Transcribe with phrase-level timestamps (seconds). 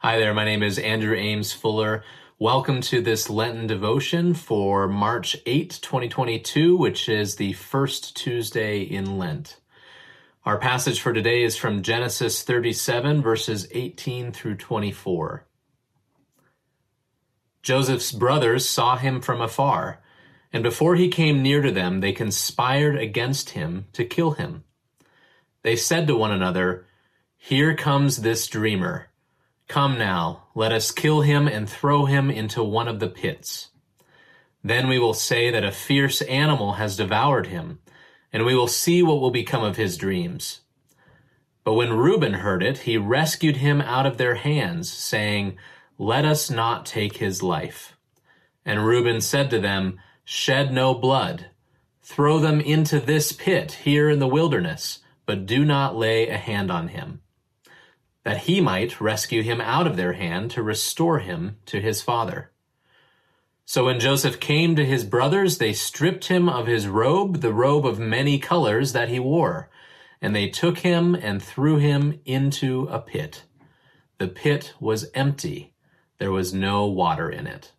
[0.00, 2.04] Hi there, my name is Andrew Ames Fuller.
[2.38, 9.16] Welcome to this Lenten devotion for March 8, 2022, which is the first Tuesday in
[9.16, 9.56] Lent.
[10.44, 15.46] Our passage for today is from Genesis 37, verses 18 through 24.
[17.62, 20.02] Joseph's brothers saw him from afar,
[20.52, 24.62] and before he came near to them, they conspired against him to kill him.
[25.62, 26.86] They said to one another,
[27.38, 29.08] Here comes this dreamer.
[29.68, 33.70] Come now, let us kill him and throw him into one of the pits.
[34.62, 37.80] Then we will say that a fierce animal has devoured him,
[38.32, 40.60] and we will see what will become of his dreams.
[41.64, 45.58] But when Reuben heard it, he rescued him out of their hands, saying,
[45.98, 47.96] Let us not take his life.
[48.64, 51.50] And Reuben said to them, Shed no blood.
[52.02, 56.70] Throw them into this pit here in the wilderness, but do not lay a hand
[56.70, 57.20] on him
[58.26, 62.50] that he might rescue him out of their hand to restore him to his father.
[63.64, 67.86] So when Joseph came to his brothers, they stripped him of his robe, the robe
[67.86, 69.70] of many colors that he wore,
[70.20, 73.44] and they took him and threw him into a pit.
[74.18, 75.72] The pit was empty.
[76.18, 77.74] There was no water in it.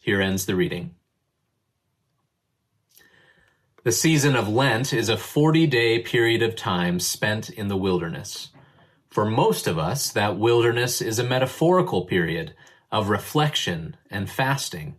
[0.00, 0.96] Here ends the reading.
[3.84, 8.50] The season of Lent is a 40 day period of time spent in the wilderness.
[9.10, 12.54] For most of us, that wilderness is a metaphorical period
[12.90, 14.96] of reflection and fasting.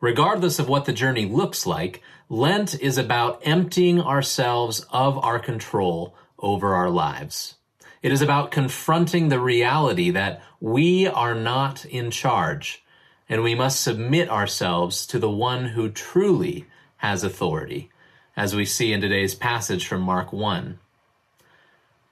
[0.00, 6.14] Regardless of what the journey looks like, Lent is about emptying ourselves of our control
[6.38, 7.56] over our lives.
[8.02, 12.82] It is about confronting the reality that we are not in charge
[13.30, 17.88] and we must submit ourselves to the one who truly has authority,
[18.36, 20.79] as we see in today's passage from Mark 1.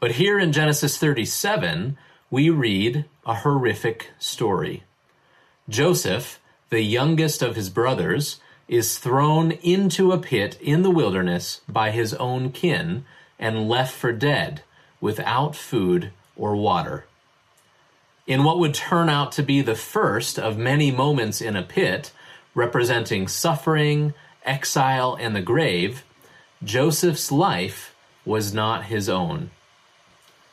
[0.00, 1.98] But here in Genesis 37,
[2.30, 4.84] we read a horrific story.
[5.68, 6.38] Joseph,
[6.70, 12.14] the youngest of his brothers, is thrown into a pit in the wilderness by his
[12.14, 13.06] own kin
[13.40, 14.62] and left for dead
[15.00, 17.06] without food or water.
[18.24, 22.12] In what would turn out to be the first of many moments in a pit,
[22.54, 26.04] representing suffering, exile, and the grave,
[26.62, 29.50] Joseph's life was not his own.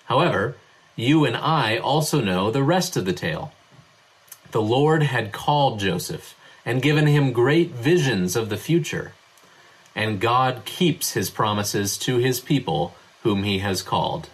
[0.05, 0.55] However,
[0.95, 3.51] you and I also know the rest of the tale.
[4.51, 6.35] The Lord had called Joseph
[6.65, 9.13] and given him great visions of the future.
[9.95, 14.29] And God keeps his promises to his people whom he has called.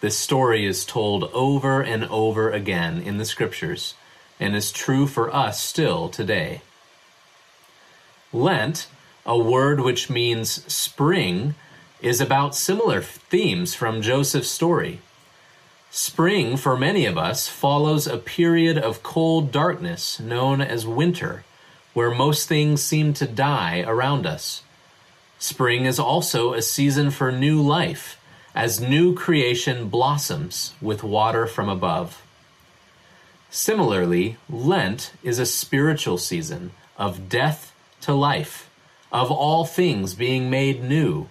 [0.00, 3.94] This story is told over and over again in the scriptures
[4.38, 6.60] and is true for us still today.
[8.32, 8.86] Lent,
[9.24, 11.54] a word which means spring,
[12.00, 15.00] is about similar themes from Joseph's story.
[15.90, 21.44] Spring, for many of us, follows a period of cold darkness known as winter,
[21.94, 24.62] where most things seem to die around us.
[25.38, 28.20] Spring is also a season for new life,
[28.54, 32.22] as new creation blossoms with water from above.
[33.50, 38.68] Similarly, Lent is a spiritual season of death to life,
[39.10, 41.28] of all things being made new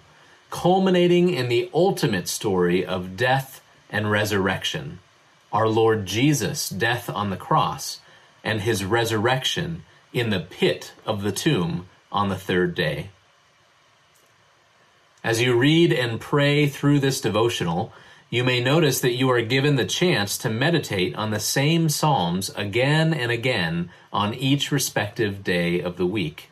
[0.56, 5.00] culminating in the ultimate story of death and resurrection
[5.52, 8.00] our Lord Jesus' death on the cross
[8.44, 9.84] and his resurrection
[10.14, 13.10] in the pit of the tomb on the third day.
[15.24, 17.92] As you read and pray through this devotional,
[18.30, 22.50] you may notice that you are given the chance to meditate on the same Psalms
[22.56, 26.50] again and again on each respective day of the week.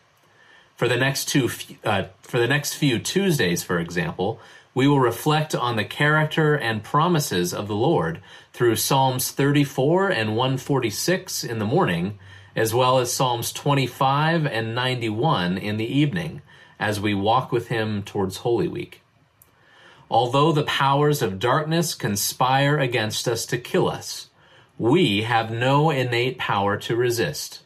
[0.75, 1.50] For the next two,
[1.84, 4.39] uh, for the next few Tuesdays, for example,
[4.73, 8.22] we will reflect on the character and promises of the Lord
[8.53, 12.17] through Psalms 34 and 146 in the morning,
[12.56, 16.41] as well as Psalms 25 and 91 in the evening,
[16.79, 19.01] as we walk with Him towards Holy Week.
[20.09, 24.30] Although the powers of darkness conspire against us to kill us,
[24.77, 27.62] we have no innate power to resist.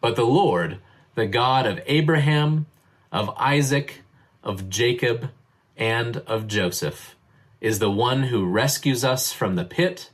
[0.00, 0.78] But the Lord,
[1.18, 2.66] the God of Abraham,
[3.10, 4.02] of Isaac,
[4.44, 5.30] of Jacob,
[5.76, 7.16] and of Joseph,
[7.60, 10.10] is the one who rescues us from the pit,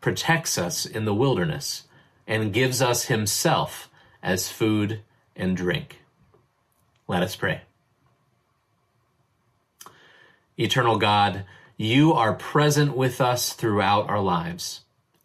[0.00, 1.84] protects us in the wilderness,
[2.26, 3.88] and gives us himself
[4.20, 5.02] as food
[5.36, 6.00] and drink.
[7.06, 7.60] Let us pray.
[10.58, 11.44] Eternal God,
[11.76, 14.80] you are present with us throughout our lives,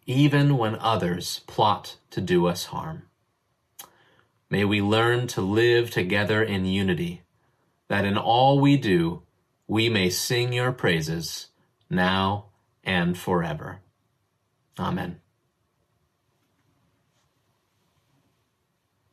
[0.06, 3.07] even when others plot to do us harm.
[4.50, 7.22] May we learn to live together in unity,
[7.88, 9.22] that in all we do,
[9.66, 11.48] we may sing your praises
[11.90, 12.46] now
[12.82, 13.80] and forever.
[14.78, 15.20] Amen.